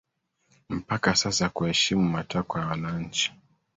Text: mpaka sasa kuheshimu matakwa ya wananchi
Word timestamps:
mpaka 0.69 1.15
sasa 1.15 1.49
kuheshimu 1.49 2.09
matakwa 2.09 2.61
ya 2.61 2.67
wananchi 2.67 3.33